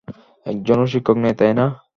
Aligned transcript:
একজনও 0.45 0.85
শিক্ষক 0.93 1.17
নেই, 1.23 1.33
তাই 1.39 1.53
না? 1.59 1.65